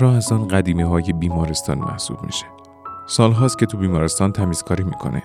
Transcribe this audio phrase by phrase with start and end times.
[0.00, 2.46] زهرا از آن قدیمی های بیمارستان محسوب میشه.
[3.08, 5.22] سالهاست که تو بیمارستان تمیزکاری می‌کنه.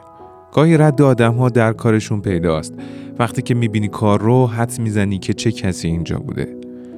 [0.53, 2.73] گاهی رد آدم ها در کارشون پیداست.
[3.19, 6.55] وقتی که می‌بینی کار رو حد می‌زنی که چه کسی اینجا بوده.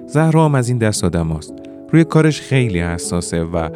[0.07, 1.54] زهرا هم از این دست آدم هاست.
[1.91, 3.69] روی کارش خیلی حساسه و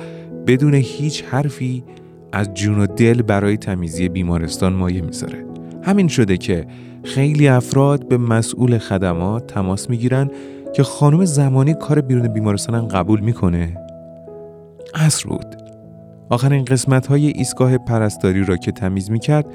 [0.48, 1.84] بدون هیچ حرفی
[2.32, 5.46] از جون و دل برای تمیزی بیمارستان مایه می‌ذاره.
[5.84, 6.68] همین شده که
[7.04, 10.30] خیلی افراد به مسئول خدمات تماس می‌گیرن
[10.74, 13.78] که خانم زمانی کار بیرون بیمارستان قبول می‌کنه
[14.96, 15.56] عصر بود.
[16.30, 19.46] آخرین قسمت های ایستگاه پرستاری را که تمیز می‌کرد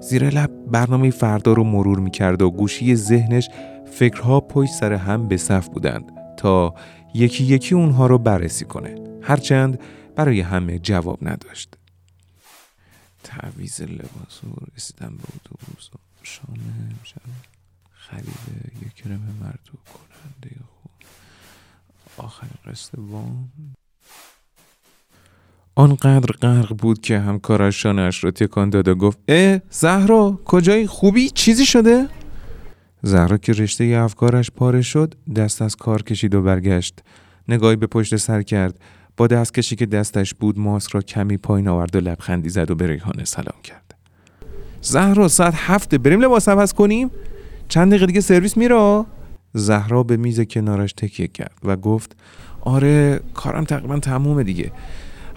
[0.00, 3.48] زیر لب برنامه فردا رو مرور می‌کرد و گوشی ذهنش
[3.92, 6.74] فکرها پشت سر هم به صف بودند تا
[7.14, 8.94] یکی یکی اونها رو بررسی کنه.
[9.22, 9.80] هرچند
[10.16, 11.76] برای همه جواب نداشت.
[13.24, 15.90] تعویز لباس و رسیدن به اتوبوس.
[15.94, 16.54] و شام
[17.02, 17.16] شب
[17.92, 18.34] خرید
[18.82, 20.92] یک کرم مرتوب کننده خوب.
[22.16, 23.50] آخرین قسط وام.
[25.80, 31.30] آنقدر غرق بود که همکارش شانش رو تکان داد و گفت اه زهرا کجایی؟ خوبی؟
[31.30, 32.06] چیزی شده؟
[33.02, 36.98] زهرا که رشته افکارش پاره شد دست از کار کشید و برگشت.
[37.48, 38.80] نگاهی به پشت سر کرد.
[39.16, 42.86] با دستکشی که دستش بود ماسک را کمی پایین آورد و لبخندی زد و به
[42.86, 43.94] ریحانه سلام کرد.
[44.80, 47.10] زهرا ساعت هفته بریم لباس عوض کنیم؟
[47.68, 49.04] چند دقیقه دیگه سرویس میره؟
[49.54, 52.16] زهرا به میز کنارش تکیه کرد و گفت
[52.60, 54.72] آره کارم تقریبا تمومه دیگه.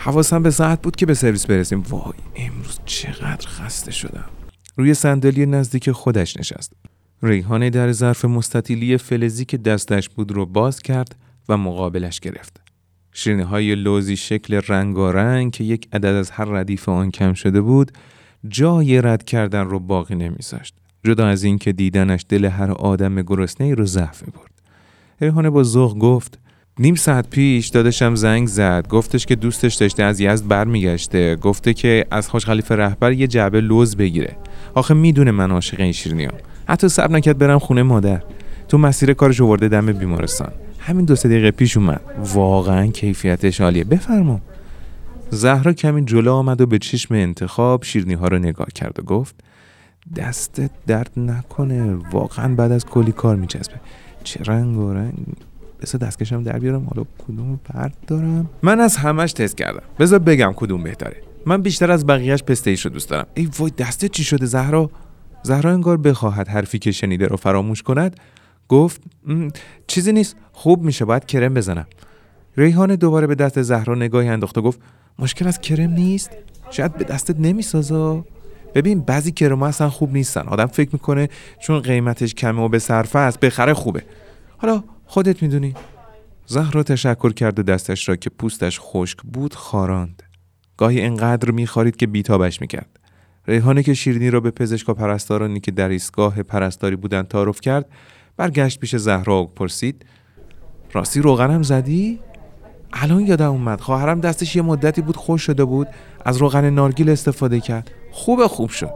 [0.05, 1.81] حواسم به ساعت بود که به سرویس برسیم.
[1.81, 4.25] وای امروز چقدر خسته شدم.
[4.77, 6.73] روی صندلی نزدیک خودش نشست.
[7.21, 11.15] ریحانه در ظرف مستطیلی فلزی که دستش بود رو باز کرد
[11.49, 12.61] و مقابلش گرفت.
[13.11, 17.91] شیرینی های لوزی شکل رنگارنگ که یک عدد از هر ردیف آن کم شده بود
[18.47, 20.75] جای رد کردن رو باقی نمیذاشت.
[21.03, 24.61] جدا از اینکه دیدنش دل هر آدم گرسنه رو ضعف برد
[25.21, 26.39] ریحانه با ذوق گفت
[26.79, 28.87] نیم ساعت پیش دادشم زنگ زد.
[28.87, 31.35] گفتش که دوستش داشته از یزد برمیگشته.
[31.35, 34.35] گفته که از خوش خلیفه رهبر یه جعبه لوز بگیره.
[34.73, 36.33] آخه می‌دونه من عاشق این شیرینیام.
[36.67, 38.23] حتی صبر نکرد برم خونه مادر.
[38.67, 40.51] تو مسیر کارش آورده دم بیمارستان.
[40.79, 42.01] همین دو سه دقیقه پیش اومد.
[42.33, 43.83] واقعا کیفیتش عالیه.
[43.83, 44.41] بفرما.
[45.29, 49.35] زهرا کمی جلو آمد و به چشم انتخاب شیرنی ها رو نگاه کرد و گفت
[50.15, 51.95] دستت درد نکنه.
[52.11, 53.75] واقعا بعد از کلی کار میچسبه.
[54.23, 55.13] چه رنگ و رنگ.
[55.83, 56.85] بذار دستکشم در بیارم.
[56.85, 59.83] حالا کدوم پرد دارم؟ من از همش تست کردم.
[59.99, 61.17] بذار بگم کدوم بهتره.
[61.45, 63.25] من بیشتر از بقیهش پستیش رو دوست دارم.
[63.33, 64.89] ای وای دستت چی شده زهرا؟
[65.43, 68.19] زهرا انگار بخواهد حرفی که شنیده رو فراموش کند
[68.69, 69.01] گفت
[69.87, 70.35] چیزی نیست.
[70.51, 71.87] خوب میشه باید کرم بزنم.
[72.57, 74.79] ریحان دوباره به دست زهرا نگاهی انداخت و گفت
[75.19, 76.31] مشکل از کرم نیست؟
[76.71, 78.23] شاید به دستت نمی‌سازه
[78.75, 80.41] ببین بعضی کرم اصلا خوب نیستن.
[80.41, 81.29] آدم فکر می‌کنه
[81.61, 84.03] چون قیمتش کمه و به صرفه است بخره خوبه.
[84.57, 85.73] حالا خودت می‌دونی.
[86.45, 90.23] زهرا تشکر کرد و دستش را که پوستش خشک بود خاراند.
[90.77, 92.99] گاهی انقدر میخارید که بیتابش می‌کرد.
[93.47, 97.85] ریحانه که شیرینی را به پزشکا پرستارانی که در ایستگاه پرستاری بودند تعارف کرد
[98.37, 100.05] برگشت پیش زهرا و پرسید
[100.93, 102.19] راستی روغنم زدی؟
[102.93, 103.81] الان یادم اومد.
[103.81, 105.87] خواهرم دستش یه مدتی بود خوش شده بود
[106.25, 107.91] از روغن نارگیل استفاده کرد.
[108.11, 108.93] خوب خوب شد.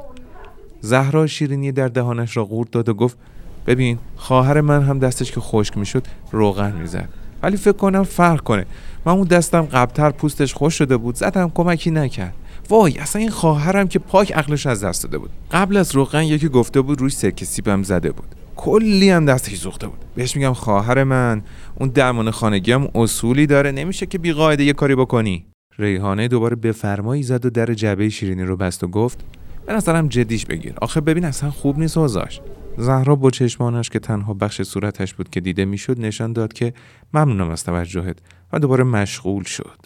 [0.82, 3.18] زهرا شیرینی در دهانش را قورت داد و گفت
[3.68, 7.10] ببین خواهر من هم دستش که خشک می‌شد روغن می‌زد.
[7.44, 8.66] ولی فکر کنم فرق کنه.
[9.06, 12.34] من اون دستم قبلتر پوستش خوش شده بود زدم کمکی نکرد.
[12.70, 15.30] وای اصلا این خواهرم که پاک عقلش از دست داده بود.
[15.52, 18.36] قبل از روغن یکی گفته بود روی سرکه سیبم زده بود.
[18.56, 20.00] کلی هم دستش سوخته بود.
[20.16, 21.42] بهش میگم خواهر من.
[21.76, 23.72] اون درمان خانگی هم اصولی داره.
[23.72, 25.46] نمیشه که بی قاعده یه کاری بکنی.
[25.80, 29.20] ریحانه دوباره بفرمایی زد و در جعبه شیرینی رو بست و گفت
[29.66, 30.74] به نظرم جدیش بگیر.
[30.82, 32.42] آخه ببین اصلا خوب نیست اوضاش
[32.78, 36.74] زهرا با چشمانش که تنها بخش صورتش بود که دیده می‌شد نشان داد که
[37.14, 38.18] ممنونم از توجهت
[38.54, 39.80] و دوباره مشغول شد.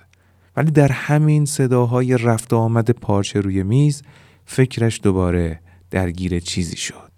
[0.55, 4.01] ولی در همین صداهای رفت آمد پارچه روی میز
[4.45, 5.59] فکرش دوباره
[5.91, 7.11] درگیر چیزی شد.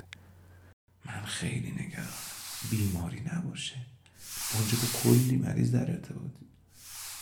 [1.06, 2.08] من خیلی نگرانم
[2.72, 3.75] بیماری نباشه.
[4.54, 6.46] اونجا که کلی مریض در ارتباطی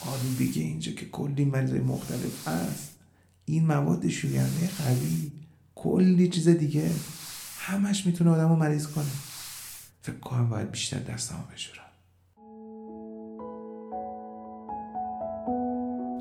[0.06, 3.00] آره دیگه اینجا که کلی مریض مختلف هست.
[3.45, 5.31] این مواد شوینده قوی.
[5.75, 6.92] کلی چیز دیگه.
[7.62, 9.06] همش می‌تونه آدم رو مریض کنه.
[10.02, 11.81] فکر کنم باید بیشتر دستمو بشورم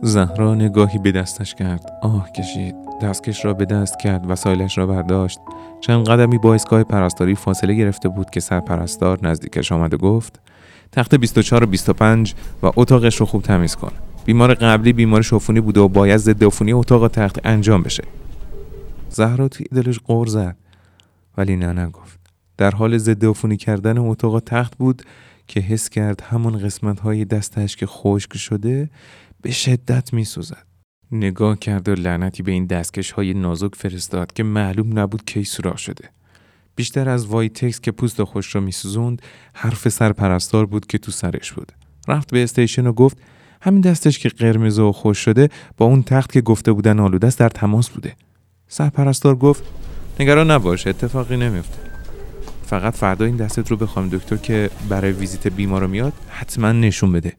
[0.02, 1.92] زهرا نگاهی به دستش کرد.
[2.02, 2.74] آه کشید.
[3.02, 5.38] دستکش را به دست کرد وسایلش را برداشت.
[5.80, 10.40] چند قدمی با ایستگاه پرستاری فاصله گرفته بود که سرپرستار نزدیکش آمد و گفت
[10.92, 13.92] تخت 24 و 25 و اتاقش رو خوب تمیز کن.
[14.24, 18.04] بیمار قبلی بیمار شفونی بوده و باید ضد عفونی اتاق تخت انجام بشه.
[19.10, 20.56] زهرا توی دلش قور زد.
[21.40, 22.20] ولی نه نگفت
[22.56, 25.02] در حال ضد عفونی کردن اتاق تخت بود
[25.46, 28.90] که حس کرد همون قسمت های دستش که خشک شده
[29.42, 30.66] به شدت می سوزد.
[31.12, 35.78] نگاه کرد و لعنتی به این دستکش های نازک فرستاد که معلوم نبود کی سوراخ
[35.78, 36.08] شده.
[36.76, 39.22] بیشتر از وایتکس که پوستش را میسوزوند
[39.54, 41.72] حرف سرپرستار بود که تو سرش بود.
[42.08, 43.18] رفت به استیشن و گفت
[43.62, 47.38] همین دستش که قرمز و خشک شده با اون تخت که گفته بودن آلوده است
[47.38, 48.16] در تماس بوده.
[48.68, 49.64] سرپرستار گفت
[50.20, 51.78] نگران نباش اتفاقی نمیفته.
[52.62, 57.12] فقط فردا این دستت رو به خانم دکتر که برای ویزیت بیمار میاد حتما نشون
[57.12, 57.32] بده.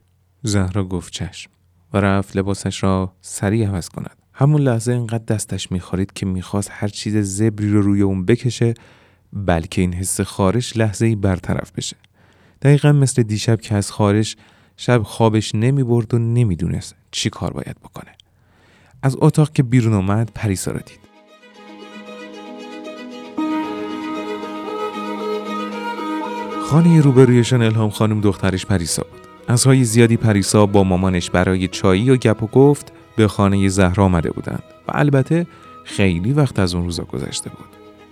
[0.43, 1.51] زهرا گفت چشم.
[1.93, 6.87] و رفت لباسش را سریع عوض کند همون لحظه اینقدر دستش می‌خورید که می‌خواست هر
[6.87, 8.73] چیز زبری رو روی اون بکشه
[9.33, 11.97] بلکه این حس خارش لحظه ای برطرف بشه
[12.61, 14.35] دقیقا مثل دیشب که از خارش
[14.77, 18.11] شب خوابش نمی‌برد و نمی‌دونست چی کار باید بکنه
[19.01, 21.10] از اتاق که بیرون اومد پریسا را دید
[26.71, 29.21] خانه روبرویشان الهام خانم دخترش پریسا بود.
[29.47, 34.05] از های زیادی پریسا با مامانش برای چایی و گپ و گفت به خانه زهرا
[34.05, 35.47] آمده بودند و البته
[35.83, 37.65] خیلی وقت از اون روزا گذشته بود.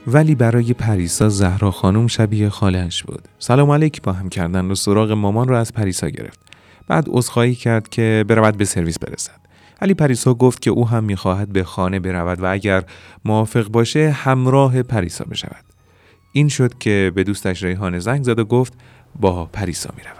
[0.08, 3.28] ولی برای پریسا زهرا خانم شبیه خالهش بود.
[3.40, 6.40] سلام علیک با هم کردن و سراغ مامان رو از پریسا گرفت.
[6.88, 9.40] بعد عذرخواهی کرد که برود به سرویس برسد.
[9.82, 12.84] ولی پریسا گفت که او هم می‌خواهد به خانه برود و اگر
[13.26, 15.69] موافق باشه همراه پریسا بشود.
[16.32, 18.74] این شد که به دوستش ریحان زنگ زد و گفت
[19.20, 20.20] با پریسا می‌رود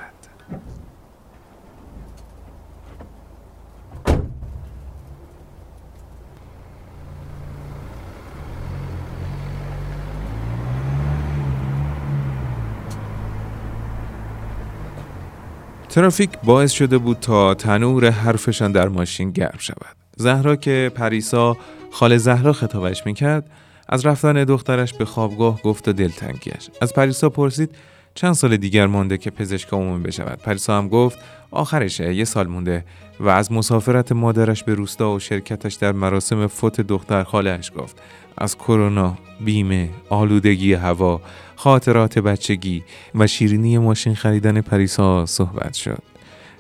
[15.90, 19.96] ترافیک باعث شده بود تا تنور حرفشان در ماشین گرم شود.
[20.18, 21.58] زهرا که پریسا
[21.92, 23.50] خال زهرا خطابش می‌کرد
[23.90, 26.70] از رفتن دخترش به خوابگاه گفت و دلتنگیش.
[26.82, 27.76] از پریسا پرسید
[28.16, 30.40] چند سال دیگر مانده که پزشک عمومی بشود.
[30.40, 31.20] پریسا هم گفت
[31.52, 32.86] آخرشه یه سال مونده
[33.20, 38.02] و از مسافرت مادرش به روستا و شرکتش در مراسم فوت دختر خالش گفت.
[38.38, 41.22] از کرونا، بیمه، آلودگی هوا،
[41.56, 42.84] خاطرات بچگی
[43.16, 46.04] و شیرینی ماشین خریدن پریسا صحبت شد.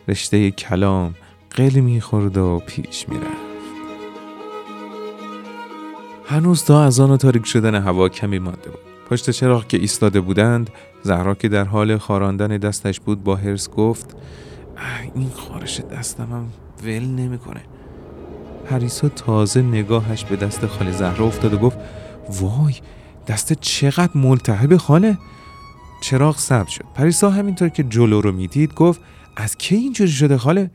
[0.07, 1.15] رشته کلام
[1.51, 3.48] قل می‌خورد و پیش می‌رفت.
[6.29, 8.79] هنوز تا از آن تاریک شدن هوا کمی مانده بود.
[9.09, 10.69] پشت چراغ که ایستاده بودند
[11.03, 14.17] زهرا که در حال خاراندن دستش بود با هرس گفت
[15.15, 16.49] این خارش دستم هم
[16.83, 17.61] ول نمی‌کنه.
[18.65, 21.77] پریسا تازه نگاهش به دست خاله زهرا افتاد و گفت
[22.41, 22.75] وای
[23.27, 25.17] دست چقدر ملتهب خاله
[26.01, 29.01] چراغ سبز شد پریسا همینطور که جلو رو می‌دید گفت
[29.35, 30.71] از کی اینجوری شده خاله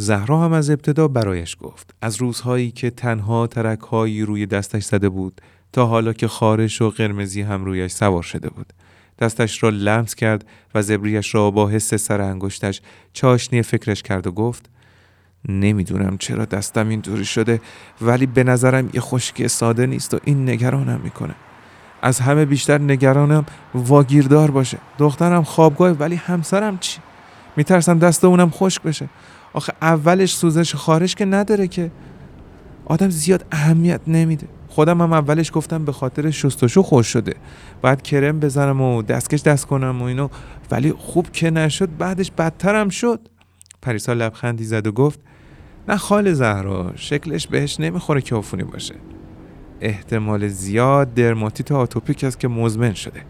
[0.00, 1.94] زهرا هم از ابتدا برایش گفت.
[2.02, 5.40] از روزهایی که تنها ترکهایی روی دستش زده بود
[5.72, 8.72] تا حالا که خارش و قرمزی هم رویش سوار شده بود.
[9.18, 12.80] دستش را لمس کرد و زبریش را با حس سر انگشتش
[13.12, 14.70] چاشنی فکرش کرد و گفت
[15.48, 17.60] نمی‌دونم چرا دستم اینطوری شده
[18.00, 21.34] ولی به نظرم یه خشکی ساده نیست و این نگرانم می‌کنه.
[22.02, 24.78] از همه بیشتر نگرانم واگیردار باشه.
[24.98, 27.00] دخترم خوابگاه ولی همسرم چی؟
[27.56, 29.08] میترسم دست اونم خشک بشه.
[29.52, 31.90] آخه اولش سوزش خارش که نداره که.
[32.84, 34.48] آدم زیاد اهمیت نمیده.
[34.68, 37.34] خودم هم اولش گفتم به خاطر شستشو خوش شده.
[37.82, 40.28] بعد کرم بزنم و دستکش دست کنم و اینو.
[40.70, 43.20] ولی خوب که نشد بعدش بدترم شد.
[43.82, 45.20] پریسا لبخندی زد و گفت
[45.88, 48.94] نه خال زهرا شکلش بهش نمی‌خوره که عفونی باشه.
[49.80, 53.22] احتمال زیاد درماتیت آتوپیک است که مزمن شده.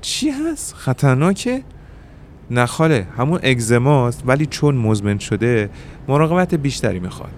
[0.00, 1.62] چی هست؟ خطرناکه؟
[2.50, 5.70] نه خاله همون اگزماست ولی چون مزمن شده
[6.08, 7.32] مراقبت بیشتری می‌خواد.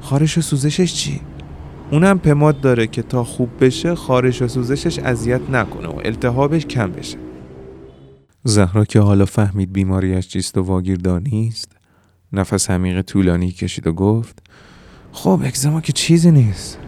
[0.00, 1.20] خارش و سوزشش چی؟
[1.90, 6.90] اونم پماد داره که تا خوب بشه خارش و سوزشش اذیت نکنه و التهابش کم
[6.92, 7.18] بشه.
[8.44, 11.72] زهرا که حالا فهمید بیماریش چیست و واگیردار نیست
[12.32, 14.42] نفس عمیق طولانی کشید و گفت
[15.12, 16.78] خب اکزما که چیزی نیست.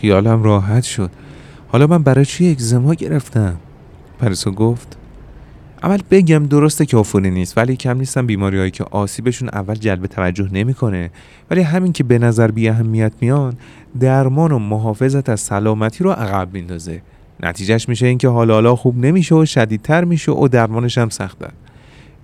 [0.00, 1.10] خیالم راحت شد.
[1.68, 3.56] حالا من برای چی اکزما گرفتم؟
[4.18, 4.96] پریسا گفت
[5.84, 10.06] اول بگم درسته که عفونی نیست ولی کم نیستم بیماری هایی که آسیبشون اول جلب
[10.06, 11.10] توجه نمی‌کنه.
[11.50, 13.54] ولی همین که به نظر بی اهمیت میان
[14.00, 17.02] درمان و محافظت از سلامتی رو عقب میندازه.
[17.42, 21.48] نتیجهش میشه اینکه حالا حالا خوب نمیشه و شدیدتر میشه و درمانش هم سخته.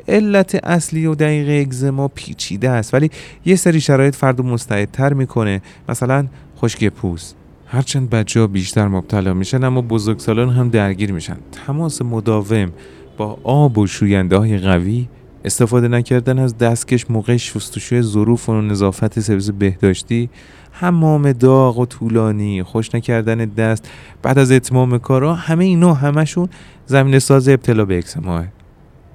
[0.08, 3.10] علت اصلی و دقیق اگزما پیچیده است ولی
[3.44, 5.62] یه سری شرایط فرد مستعدتر می‌کنه.
[5.88, 6.26] مثلا
[6.58, 7.36] خشکی پوست.
[7.66, 11.36] هرچند بچه ها بیشتر مبتلا میشن اما بزرگسالان هم درگیر میشن.
[11.66, 12.72] تماس مداوم.
[13.20, 15.08] با آب و شوینده های قوی
[15.44, 20.30] استفاده نکردن از دستکش موقع شستشوی ظروف و نظافت سرویس بهداشتی
[20.70, 23.90] حمام داغ و طولانی خوش نکردن دست
[24.22, 26.48] بعد از اتمام کارا همه اینا همشون
[26.86, 28.46] زمین ساز ابتلا به اکسماه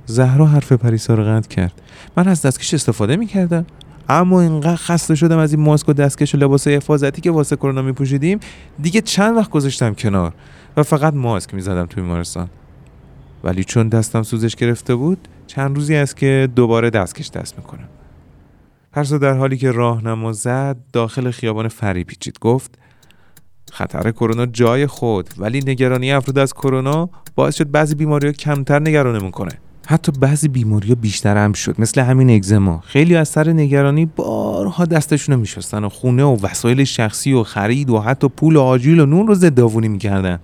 [0.05, 1.81] زهرا حرف پریسا رو قطع کرد.
[2.17, 3.65] من از دستکش استفاده می‌کردم.
[4.09, 7.81] اما اینقدر خسته شدم از این ماسک و دستکش و لباس حفاظتی که واسه کرونا
[7.81, 8.39] میپوشیدیم.
[8.81, 10.33] دیگه چند وقت گذاشتم کنار
[10.77, 12.50] و فقط ماسک می‌زدم توی بیمارستان.
[13.46, 17.88] ولی چون دستم سوزش گرفته بود چند روزی است که دوباره دستکش دست می‌کنم.
[18.92, 22.40] پرسا در حالی که راهنما زد داخل خیابان فری پیچید.
[22.42, 22.80] گفت
[23.72, 28.80] خطر کرونا جای خود ولی نگرانی افراد از کرونا باعث شد بعضی بیماری ها کمتر
[28.80, 29.52] نگرانمون کنه.
[29.88, 32.80] حتی بعضی بیماری ها بیشتر هم شد مثل همین اگزما.
[32.80, 37.90] خیلی از سر نگرانی بارها دستشون رو میشستن و خونه و وسایل شخصی و خرید
[37.90, 40.40] و حتی پول و آجیل و نون رو ضد می‌کردن.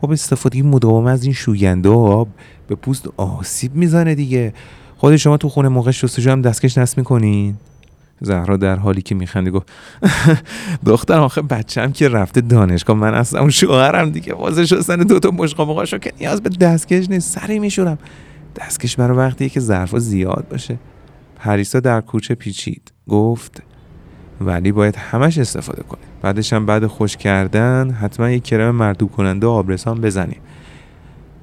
[0.00, 2.28] خب استفاده مداوم از این شوینده آب
[2.68, 4.54] به پوست آسیب می‌زنه دیگه.
[4.96, 7.56] خود شما تو خونه موقع شستشو هم دستکش نصب می‌کنین.
[8.20, 9.72] زهرا در حالی که میخنده گفت
[10.86, 14.34] دختر آخه بچم که رفته دانشگاه من اصلا اون شوهرم دیگه.
[14.34, 17.38] واسه شستن دوتا مشقا که نیاز به دستکش نیست.
[17.38, 17.98] سری میشورم.
[18.56, 20.78] دستکش برای وقتیه که ظرفا زیاد باشه.
[21.36, 22.92] پریسا در کوچه پیچید.
[23.08, 23.62] گفت
[24.40, 26.04] ولی باید همش استفاده کنیم.
[26.22, 30.40] بعدش هم بعد خوش کردن حتما یک کرم مردوب کننده آبرسان بزنیم.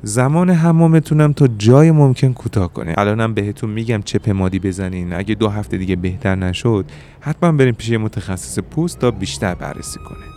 [0.03, 5.13] زمان حمامتونم تا جای ممکن کوتاه کنه الانم بهتون میگم چه پمادی بزنین.
[5.13, 6.85] اگه دو هفته دیگه بهتر نشد
[7.19, 10.36] حتما بریم پیش متخصص پوست تا بیشتر بررسی کنه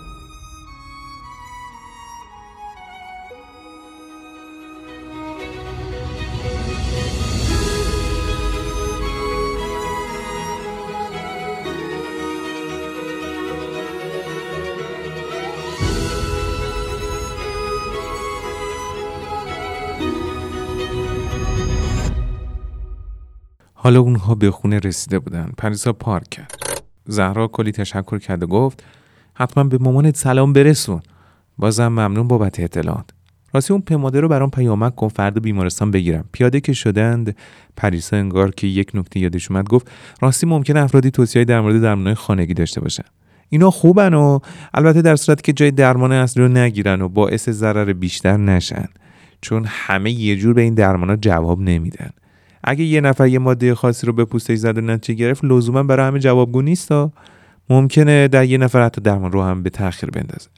[23.83, 25.51] حالا اونها به خونه رسیده بودن.
[25.59, 26.83] پریسا پارک کرد.
[27.07, 28.85] زهرا کلی تشکر کرد و گفت
[29.35, 31.01] حتما به مامانت سلام برسون.
[31.59, 33.11] بازم ممنون بابت اطلاعات.
[33.55, 36.25] راستی اون پماده رو برام پیامک کن فرد بیمارستان بگیرم.
[36.33, 37.37] پیاده که شدند
[37.77, 42.15] پریسا انگار که یک نکته یادش اومد گفت راستی ممکنه افرادی توصیه در مورد درمانهای
[42.15, 43.05] خانگی داشته باشن.
[43.49, 44.39] اینا خوبن و
[44.75, 48.89] البته در صورتی که جای درمان اصلی رو نگیرن و باعث ضرر بیشتر نشن.
[49.41, 52.11] چون همه یه جور به این درمان جواب نمیدن.
[52.65, 56.07] اگه یه نفر یه ماده خاصی رو به پوستش زد و نتیجه گرفت لزوما برای
[56.07, 56.93] همه جوابگو نیست
[57.71, 60.49] ممکنه در یه نفر حتی درمان رو هم به تاخیر بندازه.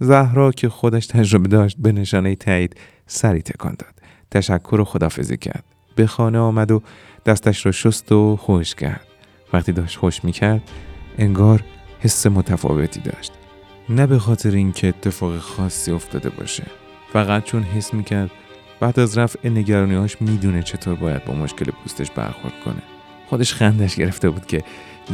[0.00, 3.94] زهرا که خودش تجربه داشت به نشانه تایید سری تکان داد.
[4.30, 5.64] تشکر و خدافزی کرد.
[5.96, 6.82] به خانه آمد و
[7.26, 9.06] دستش را شست و خوش کرد.
[9.52, 10.62] وقتی داشت خوش می‌کرد
[11.18, 11.64] انگار
[12.00, 13.32] حس متفاوتی داشت.
[13.88, 16.64] نه به خاطر اینکه اتفاق خاصی افتاده باشه
[17.12, 18.30] فقط چون حس می‌کرد
[18.82, 22.82] بعد از رفع نگرانیهاش می‌دونه چطور باید با مشکل پوستش برخورد کنه.
[23.28, 24.62] خودش خندش گرفته بود که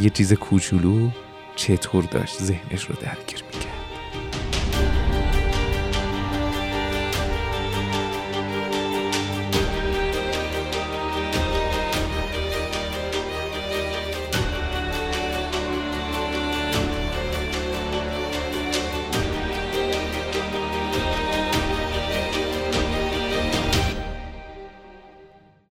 [0.01, 1.09] یه چیز کوچولو
[1.57, 3.43] چطور داشت ذهنش رو درگیر